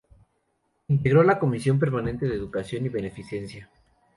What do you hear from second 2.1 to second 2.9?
de Educación y